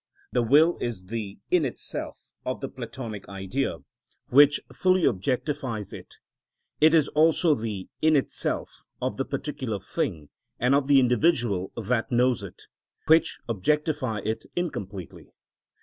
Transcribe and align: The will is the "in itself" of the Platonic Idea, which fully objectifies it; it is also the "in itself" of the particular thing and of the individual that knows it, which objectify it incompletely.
The 0.31 0.41
will 0.41 0.79
is 0.81 1.05
the 1.05 1.37
"in 1.51 1.63
itself" 1.63 2.17
of 2.43 2.59
the 2.59 2.67
Platonic 2.69 3.29
Idea, 3.29 3.83
which 4.29 4.59
fully 4.73 5.03
objectifies 5.03 5.93
it; 5.93 6.15
it 6.79 6.95
is 6.95 7.07
also 7.09 7.53
the 7.53 7.87
"in 8.01 8.15
itself" 8.15 8.81
of 8.99 9.17
the 9.17 9.25
particular 9.25 9.77
thing 9.79 10.29
and 10.59 10.73
of 10.73 10.87
the 10.87 10.99
individual 10.99 11.71
that 11.77 12.11
knows 12.11 12.41
it, 12.41 12.63
which 13.05 13.37
objectify 13.47 14.21
it 14.25 14.47
incompletely. 14.55 15.35